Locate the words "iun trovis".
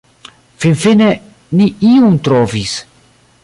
1.91-2.75